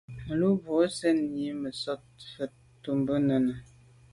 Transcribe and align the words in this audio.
Lo’ 0.39 0.47
mbwe 0.55 0.83
nse’ 0.89 1.09
yi 1.39 1.47
me 1.61 1.69
sote 1.81 2.15
mfèt 2.23 2.51
tô 2.81 2.91
bo 3.05 3.15
nène. 3.27 3.53